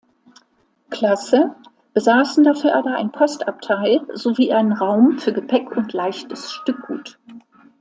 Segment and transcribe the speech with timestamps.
[0.89, 1.55] Klasse,
[1.93, 7.19] besaßen dafür aber ein Postabteil sowie einen Raum für Gepäck und leichtes Stückgut.